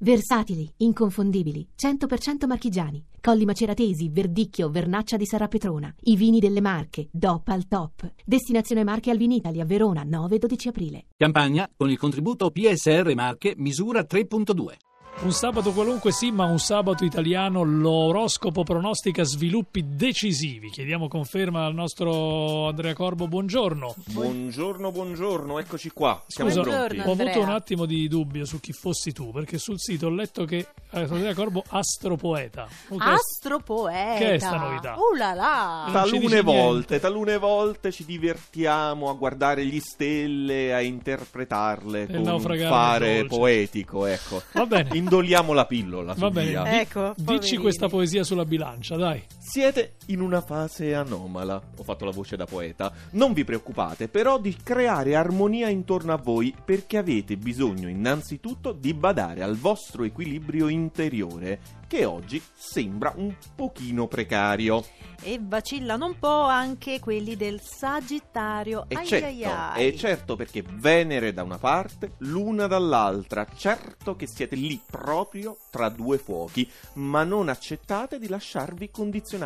Versatili, 0.00 0.72
inconfondibili, 0.78 1.66
100% 1.76 2.46
marchigiani. 2.46 3.04
Colli 3.20 3.44
Maceratesi, 3.44 4.08
Verdicchio, 4.08 4.70
Vernaccia 4.70 5.16
di 5.16 5.26
Sarapetrona. 5.26 5.92
I 6.02 6.16
vini 6.16 6.38
delle 6.38 6.60
Marche, 6.60 7.08
DOP 7.10 7.48
al 7.48 7.66
top. 7.66 8.12
Destinazione 8.24 8.84
Marche 8.84 9.10
al 9.10 9.18
Vinitalia, 9.18 9.64
Verona, 9.64 10.04
9-12 10.04 10.68
aprile. 10.68 11.06
Campagna 11.16 11.68
con 11.76 11.90
il 11.90 11.98
contributo 11.98 12.50
PSR 12.50 13.12
Marche 13.14 13.54
misura 13.56 14.06
3.2. 14.08 14.87
Un 15.20 15.32
sabato 15.32 15.72
qualunque 15.72 16.12
sì, 16.12 16.30
ma 16.30 16.44
un 16.44 16.60
sabato 16.60 17.04
italiano 17.04 17.64
l'oroscopo 17.64 18.62
pronostica 18.62 19.24
sviluppi 19.24 19.84
decisivi. 19.96 20.70
Chiediamo 20.70 21.08
conferma 21.08 21.64
al 21.64 21.74
nostro 21.74 22.68
Andrea 22.68 22.94
Corbo, 22.94 23.26
buongiorno. 23.26 23.96
Buongiorno, 24.06 24.92
buongiorno, 24.92 25.58
eccoci 25.58 25.90
qua. 25.90 26.22
Siamo 26.28 26.50
Scusa, 26.50 26.62
pronti. 26.62 27.00
ho 27.00 27.10
avuto 27.10 27.40
un 27.40 27.48
attimo 27.48 27.84
di 27.84 28.06
dubbio 28.06 28.44
su 28.44 28.60
chi 28.60 28.72
fossi 28.72 29.12
tu, 29.12 29.32
perché 29.32 29.58
sul 29.58 29.80
sito 29.80 30.06
ho 30.06 30.10
letto 30.10 30.44
che 30.44 30.68
eh, 30.90 31.00
Andrea 31.00 31.34
Corbo 31.34 31.64
astropoeta. 31.68 32.68
Astropoeta. 32.96 34.18
Che 34.18 34.34
è 34.34 34.38
sta 34.38 34.56
novità? 34.56 34.94
Uh 34.94 35.16
là 35.16 35.34
là. 35.34 35.88
Talune 35.92 36.42
volte, 36.42 36.60
niente. 36.70 37.00
talune 37.00 37.38
volte 37.38 37.90
ci 37.90 38.04
divertiamo 38.04 39.10
a 39.10 39.14
guardare 39.14 39.66
gli 39.66 39.80
stelle, 39.80 40.72
a 40.72 40.80
interpretarle 40.80 42.06
con 42.06 42.16
un 42.18 42.22
naufragare 42.22 42.68
fare 42.68 43.14
dolce. 43.18 43.36
poetico, 43.36 44.06
ecco. 44.06 44.42
Va 44.52 44.64
bene. 44.64 45.06
Indoliamo 45.08 45.52
la 45.52 45.64
pillola 45.66 46.14
Va 46.16 46.30
bene. 46.30 46.50
Di- 46.62 46.76
Ecco, 46.78 47.14
dici 47.16 47.56
questa 47.56 47.88
poesia 47.88 48.22
sulla 48.24 48.44
bilancia, 48.44 48.96
dai. 48.96 49.22
Siete 49.48 49.94
in 50.08 50.20
una 50.20 50.42
fase 50.42 50.94
anomala, 50.94 51.58
ho 51.78 51.82
fatto 51.82 52.04
la 52.04 52.10
voce 52.10 52.36
da 52.36 52.44
poeta. 52.44 52.92
Non 53.12 53.32
vi 53.32 53.44
preoccupate 53.44 54.06
però 54.06 54.38
di 54.38 54.54
creare 54.62 55.16
armonia 55.16 55.70
intorno 55.70 56.12
a 56.12 56.18
voi 56.18 56.54
perché 56.62 56.98
avete 56.98 57.38
bisogno 57.38 57.88
innanzitutto 57.88 58.72
di 58.72 58.92
badare 58.92 59.42
al 59.42 59.56
vostro 59.56 60.04
equilibrio 60.04 60.68
interiore 60.68 61.78
che 61.88 62.04
oggi 62.04 62.40
sembra 62.54 63.12
un 63.16 63.34
pochino 63.54 64.06
precario. 64.06 64.84
E 65.20 65.40
vacillano 65.42 66.04
un 66.06 66.18
po' 66.18 66.42
anche 66.42 67.00
quelli 67.00 67.34
del 67.34 67.60
Sagittario. 67.60 68.84
E 68.88 68.94
Ai 68.94 69.06
certo, 69.06 69.26
ai 69.26 69.44
ai. 69.44 69.86
e 69.86 69.96
certo 69.96 70.36
perché 70.36 70.62
Venere 70.62 71.32
da 71.32 71.42
una 71.42 71.58
parte, 71.58 72.12
Luna 72.18 72.66
dall'altra. 72.66 73.46
Certo 73.56 74.14
che 74.14 74.28
siete 74.28 74.54
lì 74.54 74.80
proprio 74.84 75.56
tra 75.70 75.88
due 75.88 76.18
fuochi, 76.18 76.70
ma 76.94 77.24
non 77.24 77.48
accettate 77.48 78.18
di 78.18 78.28
lasciarvi 78.28 78.90
condizionare, 78.90 79.37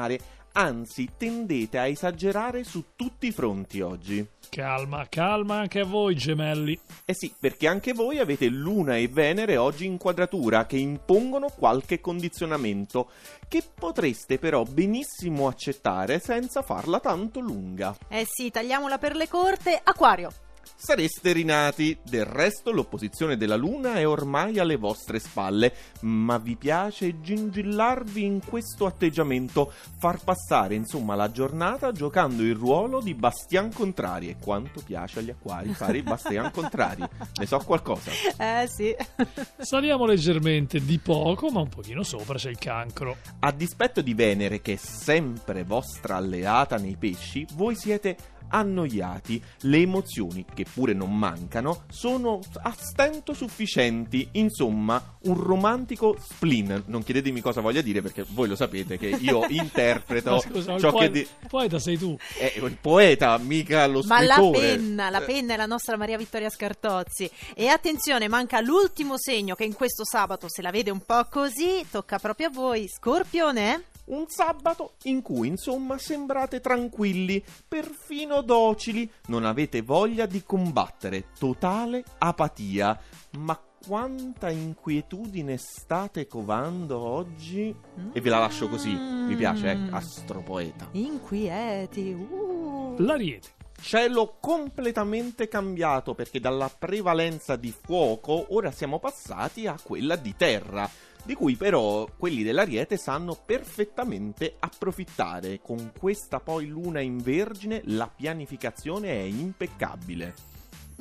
anzi 0.52 1.10
tendete 1.16 1.78
a 1.78 1.86
esagerare 1.86 2.64
su 2.64 2.84
tutti 2.96 3.28
i 3.28 3.32
fronti 3.32 3.80
oggi. 3.80 4.26
Calma, 4.48 5.06
calma 5.08 5.60
anche 5.60 5.80
a 5.80 5.84
voi, 5.84 6.14
gemelli. 6.14 6.78
Eh 7.04 7.14
sì, 7.14 7.32
perché 7.38 7.66
anche 7.66 7.94
voi 7.94 8.18
avete 8.18 8.48
Luna 8.48 8.96
e 8.96 9.08
Venere 9.08 9.56
oggi 9.56 9.86
in 9.86 9.96
quadratura 9.96 10.66
che 10.66 10.76
impongono 10.76 11.48
qualche 11.48 12.00
condizionamento 12.00 13.10
che 13.48 13.62
potreste 13.74 14.38
però 14.38 14.62
benissimo 14.64 15.48
accettare 15.48 16.18
senza 16.18 16.62
farla 16.62 17.00
tanto 17.00 17.40
lunga. 17.40 17.96
Eh 18.08 18.26
sì, 18.28 18.50
tagliamola 18.50 18.98
per 18.98 19.16
le 19.16 19.28
corte. 19.28 19.80
Acquario. 19.82 20.30
Sareste 20.74 21.32
rinati, 21.32 21.96
del 22.02 22.24
resto 22.24 22.72
l'opposizione 22.72 23.36
della 23.36 23.56
Luna 23.56 23.94
è 23.94 24.06
ormai 24.06 24.58
alle 24.58 24.76
vostre 24.76 25.20
spalle, 25.20 25.72
ma 26.00 26.38
vi 26.38 26.56
piace 26.56 27.20
gingillarvi 27.20 28.24
in 28.24 28.40
questo 28.44 28.86
atteggiamento, 28.86 29.72
far 29.98 30.22
passare 30.24 30.74
insomma 30.74 31.14
la 31.14 31.30
giornata 31.30 31.92
giocando 31.92 32.42
il 32.42 32.54
ruolo 32.54 33.00
di 33.00 33.14
Bastian 33.14 33.72
Contrari. 33.72 34.28
E 34.28 34.36
quanto 34.42 34.82
piace 34.84 35.20
agli 35.20 35.30
acquari 35.30 35.72
fare 35.72 35.98
i 35.98 36.02
Bastian 36.02 36.50
Contrari, 36.52 37.04
ne 37.34 37.46
so 37.46 37.58
qualcosa. 37.58 38.10
Eh 38.36 38.66
sì. 38.68 38.94
Saliamo 39.62 40.04
leggermente, 40.04 40.80
di 40.80 40.98
poco, 40.98 41.50
ma 41.50 41.60
un 41.60 41.68
pochino 41.68 42.02
sopra 42.02 42.38
c'è 42.38 42.50
il 42.50 42.58
cancro. 42.58 43.16
A 43.40 43.52
dispetto 43.52 44.00
di 44.00 44.14
Venere, 44.14 44.60
che 44.60 44.72
è 44.72 44.76
sempre 44.76 45.62
vostra 45.62 46.16
alleata 46.16 46.76
nei 46.76 46.96
pesci, 46.96 47.46
voi 47.54 47.76
siete 47.76 48.16
annoiati. 48.52 49.42
Le 49.62 49.78
emozioni, 49.78 50.44
che 50.54 50.64
pure 50.72 50.92
non 50.92 51.16
mancano, 51.16 51.84
sono 51.90 52.40
a 52.62 52.74
stento 52.78 53.32
sufficienti. 53.34 54.28
Insomma, 54.32 55.16
un 55.22 55.34
romantico 55.42 56.16
spleen. 56.20 56.84
Non 56.86 57.02
chiedetemi 57.02 57.40
cosa 57.40 57.60
voglia 57.60 57.80
dire, 57.80 58.02
perché 58.02 58.24
voi 58.28 58.48
lo 58.48 58.56
sapete 58.56 58.98
che 58.98 59.08
io 59.08 59.46
interpreto 59.50 60.30
Ma 60.30 60.40
scusa, 60.40 60.78
ciò 60.78 60.90
che 60.90 60.96
poeta, 60.96 61.12
di- 61.12 61.18
il 61.20 61.48
poeta 61.48 61.78
sei 61.78 61.98
tu. 61.98 62.16
è 62.38 62.52
il 62.56 62.76
poeta, 62.80 63.38
mica 63.38 63.86
lo 63.86 64.02
Ma 64.06 64.20
la 64.20 64.34
scrittore. 64.34 64.58
penna, 64.58 65.10
la 65.10 65.20
penna 65.20 65.54
è 65.54 65.56
la 65.56 65.66
nostra 65.66 65.96
Maria 65.96 66.16
Vittoria 66.18 66.50
Scartozzi. 66.50 67.30
E 67.54 67.68
attenzione, 67.68 68.28
manca 68.28 68.60
l'ultimo 68.60 69.14
segno 69.16 69.54
che 69.54 69.64
in 69.64 69.72
questo 69.74 70.04
sabato 70.04 70.46
se 70.48 70.62
la 70.62 70.70
vede 70.70 70.90
un 70.90 71.00
po' 71.04 71.26
così, 71.30 71.84
tocca 71.90 72.18
proprio 72.18 72.48
a 72.48 72.50
voi. 72.50 72.86
Scorpione? 72.88 73.84
Un 74.04 74.24
sabato 74.26 74.94
in 75.04 75.22
cui, 75.22 75.48
insomma, 75.48 75.96
sembrate 75.98 76.60
tranquilli, 76.60 77.42
perfino 77.68 78.42
docili, 78.42 79.10
non 79.26 79.44
avete 79.44 79.82
voglia 79.82 80.26
di 80.26 80.42
combattere, 80.42 81.26
totale 81.38 82.04
apatia. 82.18 82.98
Ma 83.38 83.58
quanta 83.84 84.50
inquietudine 84.50 85.56
state 85.56 86.26
covando 86.26 86.98
oggi? 86.98 87.74
E 88.12 88.20
ve 88.20 88.30
la 88.30 88.38
lascio 88.38 88.68
così, 88.68 88.94
vi 88.94 89.34
piace, 89.36 89.70
eh? 89.70 89.76
Mm. 89.76 89.94
Astropoeta. 89.94 90.88
Inquieti. 90.92 92.12
Uh. 92.12 92.96
L'ariete. 92.98 93.61
Cielo 93.82 94.36
completamente 94.38 95.48
cambiato 95.48 96.14
perché 96.14 96.38
dalla 96.38 96.70
prevalenza 96.70 97.56
di 97.56 97.74
fuoco 97.78 98.54
ora 98.54 98.70
siamo 98.70 99.00
passati 99.00 99.66
a 99.66 99.76
quella 99.82 100.14
di 100.14 100.36
terra, 100.36 100.88
di 101.24 101.34
cui 101.34 101.56
però 101.56 102.08
quelli 102.16 102.44
dell'Ariete 102.44 102.96
sanno 102.96 103.36
perfettamente 103.44 104.54
approfittare. 104.60 105.60
Con 105.60 105.90
questa 105.98 106.38
poi 106.38 106.68
luna 106.68 107.00
in 107.00 107.18
vergine 107.18 107.82
la 107.86 108.08
pianificazione 108.08 109.10
è 109.10 109.22
impeccabile. 109.22 110.32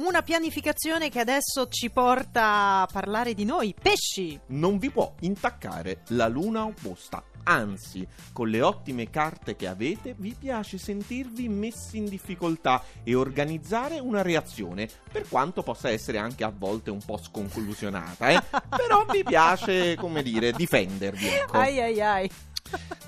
Una 0.01 0.23
pianificazione 0.23 1.09
che 1.09 1.19
adesso 1.19 1.67
ci 1.69 1.91
porta 1.91 2.81
a 2.81 2.87
parlare 2.91 3.35
di 3.35 3.45
noi, 3.45 3.75
pesci. 3.79 4.39
Non 4.47 4.79
vi 4.79 4.89
può 4.89 5.13
intaccare 5.19 6.01
la 6.07 6.27
luna 6.27 6.65
opposta. 6.65 7.23
Anzi, 7.43 8.07
con 8.33 8.49
le 8.49 8.63
ottime 8.63 9.11
carte 9.11 9.55
che 9.55 9.67
avete, 9.67 10.15
vi 10.17 10.35
piace 10.37 10.79
sentirvi 10.79 11.47
messi 11.49 11.97
in 11.97 12.05
difficoltà 12.05 12.83
e 13.03 13.13
organizzare 13.13 13.99
una 13.99 14.23
reazione, 14.23 14.89
per 15.11 15.27
quanto 15.29 15.61
possa 15.61 15.91
essere 15.91 16.17
anche 16.17 16.43
a 16.43 16.51
volte 16.55 16.89
un 16.89 17.03
po' 17.05 17.19
sconclusionata, 17.21 18.29
eh? 18.29 18.41
Però 18.75 19.05
vi 19.05 19.23
piace, 19.23 19.95
come 19.97 20.23
dire, 20.23 20.51
difendervi, 20.51 21.27
ecco. 21.27 21.57
Ai 21.57 21.79
ai 21.79 22.01
ai. 22.01 22.31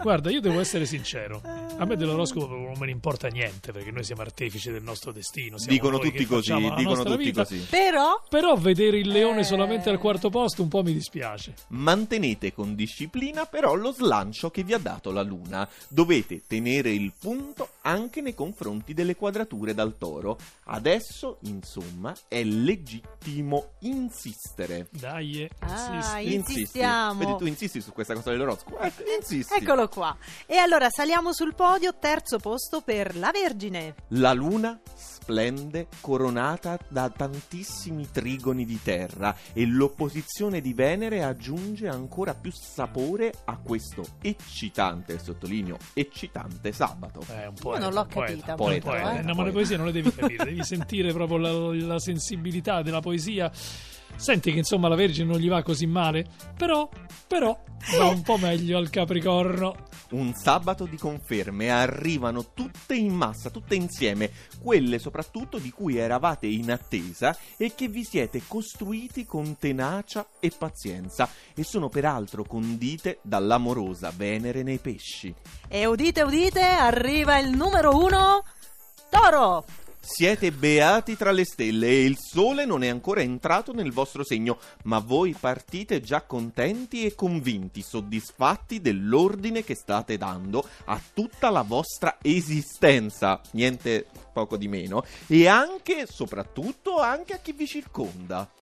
Guarda, 0.02 0.30
io 0.30 0.42
devo 0.42 0.60
essere 0.60 0.86
sincero. 0.86 1.42
A 1.78 1.86
me 1.86 1.96
dell'oroscopo 1.96 2.48
non 2.48 2.76
me 2.78 2.86
ne 2.86 2.92
importa 2.92 3.28
niente 3.28 3.72
perché 3.72 3.92
noi 3.92 4.04
siamo 4.04 4.22
artefici 4.22 4.72
del 4.72 4.84
nostro 4.84 5.12
destino. 5.12 5.58
siamo 5.58 5.74
Dicono 5.74 6.00
tutti 6.00 6.26
così, 6.26 6.52
facciamo 6.52 6.76
dicono 6.84 7.04
tutti 7.04 7.24
vita. 7.24 7.44
così. 7.44 7.66
Però 7.70 8.22
Però 8.30 8.56
vedere 8.56 8.98
il 8.98 9.08
leone 9.10 9.42
Eh. 9.42 9.44
solamente 9.44 9.90
al 9.90 10.00
quarto 10.00 10.30
posto 10.30 10.62
un 10.62 10.68
po' 10.70 10.84
mi 10.84 10.94
dispiace. 10.94 11.54
Mantenete 11.70 12.54
con 12.54 12.76
disciplina 12.76 13.46
però 13.46 13.74
lo 13.76 13.92
slancio 13.92 14.50
che 14.52 14.64
vi 14.64 14.74
ha 14.74 14.78
dato 14.78 15.12
la 15.12 15.22
luna. 15.22 15.68
Dovete 15.88 16.44
tenere 16.48 16.92
il 16.92 17.14
punto 17.20 17.70
anche 17.82 18.22
nei 18.22 18.34
confronti 18.36 18.94
delle 18.94 19.16
quadrature 19.16 19.74
dal 19.74 19.98
toro. 19.98 20.38
Adesso, 20.66 21.38
insomma, 21.42 22.14
è 22.28 22.44
legittimo 22.44 23.72
insistere. 23.80 24.88
Dai, 24.92 25.44
eh, 25.44 25.50
Ah, 25.60 26.20
insisti. 26.20 26.34
Insistiamo. 26.34 27.20
Vedi, 27.20 27.38
tu 27.38 27.46
insisti 27.46 27.82
su 27.82 27.92
questa 27.92 28.14
cosa 28.14 28.32
dell'oroscopo. 28.32 28.80
Eh, 28.80 28.92
insisti. 29.18 29.54
Eccolo 29.56 29.88
qua. 29.88 30.16
E 30.46 30.58
allora 30.58 30.90
saliamo 30.90 31.34
sul 31.34 31.54
podio, 31.56 31.96
terzo 32.00 32.38
posto 32.40 32.82
per 32.82 33.16
la 33.18 33.32
Vergine. 33.32 33.96
La 34.10 34.34
luna 34.34 34.80
splende 35.24 35.88
coronata 36.02 36.78
da 36.90 37.10
tantissimi 37.10 38.10
trigoni 38.12 38.66
di 38.66 38.78
terra 38.84 39.34
e 39.54 39.66
l'opposizione 39.66 40.60
di 40.60 40.74
Venere 40.74 41.24
aggiunge 41.24 41.88
ancora 41.88 42.34
più 42.34 42.52
sapore 42.52 43.34
a 43.46 43.56
questo 43.58 44.04
eccitante, 44.22 45.18
sottolineo, 45.20 45.78
eccitante 45.94 46.74
sabato. 46.74 47.22
Eh, 47.30 47.48
un 47.48 47.54
Io 47.56 47.62
poeta, 47.62 47.86
non 47.86 47.94
l'ho 47.94 48.06
poeta, 48.06 48.56
capita 48.56 48.56
poeta. 48.56 49.20
eh. 49.20 49.22
No, 49.22 49.34
ma 49.34 49.44
le 49.44 49.52
Poeta. 49.52 49.52
poesie 49.54 49.78
non 49.78 49.86
le 49.86 49.92
devi 49.94 50.14
capire, 50.14 50.44
devi 50.44 50.64
sentire 50.66 51.14
proprio 51.14 51.38
la, 51.38 51.86
la 51.86 52.00
sensibilità 52.00 52.82
della 52.82 53.00
poesia. 53.00 53.50
Senti 54.16 54.52
che 54.52 54.60
insomma 54.60 54.88
la 54.88 54.96
Vergine 54.96 55.32
non 55.32 55.40
gli 55.40 55.50
va 55.50 55.64
così 55.64 55.86
male, 55.86 56.26
però, 56.58 56.90
però 57.28 57.58
va 57.98 58.06
un 58.06 58.22
po' 58.22 58.38
meglio 58.38 58.78
al 58.78 58.90
Capricorno. 58.90 59.76
Un 60.12 60.34
sabato 60.34 60.86
di 60.86 60.96
conferme 60.96 61.72
arrivano 61.72 62.54
tutte 62.54 62.96
in 62.96 63.14
massa, 63.14 63.50
tutte 63.50 63.76
insieme, 63.76 64.32
quelle 64.62 65.00
soprattutto 65.00 65.58
di 65.58 65.72
cui 65.72 65.98
eravate 65.98 66.46
in 66.46 66.72
attesa 66.72 67.36
e 67.58 67.74
che 67.76 67.88
vi 67.88 68.04
siete 68.04 68.44
costruiti 68.48 69.26
con 69.26 69.58
tenacia 69.58 70.26
e 70.40 70.52
pazienza 70.56 71.28
e 71.56 71.64
sono 71.64 71.90
peraltro 71.90 72.44
condite 72.44 73.20
dall'amorosa 73.24 74.12
Venere 74.16 74.62
nei 74.62 74.78
pesci. 74.78 75.34
E 75.68 75.86
udite, 75.86 76.22
udite, 76.22 76.62
arriva 76.62 77.40
il 77.40 77.50
numero 77.50 77.98
uno, 77.98 78.44
Toro. 79.10 79.66
Siete 80.06 80.52
beati 80.52 81.16
tra 81.16 81.32
le 81.32 81.46
stelle 81.46 81.88
e 81.88 82.04
il 82.04 82.18
sole 82.20 82.66
non 82.66 82.84
è 82.84 82.90
ancora 82.90 83.22
entrato 83.22 83.72
nel 83.72 83.94
vostro 83.94 84.26
segno, 84.26 84.60
ma 84.84 85.00
voi 85.00 85.34
partite 85.34 86.02
già 86.02 86.24
contenti 86.24 87.06
e 87.06 87.16
convinti, 87.16 87.82
soddisfatti 87.82 88.82
dell'ordine 88.82 89.64
che 89.64 89.76
state 89.76 90.18
dando 90.18 90.68
a 90.86 91.00
tutta 91.14 91.50
la 91.50 91.62
vostra 91.62 92.18
esistenza, 92.22 93.40
niente 93.52 94.06
poco 94.34 94.58
di 94.58 94.68
meno, 94.68 95.06
e 95.28 95.48
anche, 95.48 96.06
soprattutto, 96.06 97.00
anche 97.00 97.34
a 97.34 97.38
chi 97.38 97.54
vi 97.54 97.66
circonda. 97.66 98.50